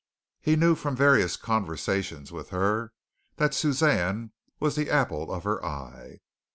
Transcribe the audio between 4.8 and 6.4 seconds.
apple of her eye.